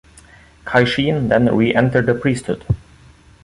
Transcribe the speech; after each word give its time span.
Kaishin 0.65 1.29
then 1.29 1.55
reentered 1.55 2.07
the 2.07 2.15
priesthood. 2.15 2.65